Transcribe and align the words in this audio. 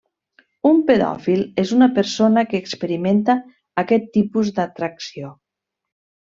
Un 0.69 0.79
pedòfil 0.87 1.43
és 1.65 1.73
una 1.75 1.89
persona 1.99 2.45
que 2.55 2.63
experimenta 2.65 3.37
aquest 3.85 4.11
tipus 4.19 4.53
d'atracció. 4.59 5.35